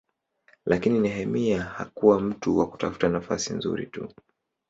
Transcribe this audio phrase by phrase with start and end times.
[0.65, 4.09] Lakini Nehemia hakuwa mtu wa kutafuta nafasi nzuri tu.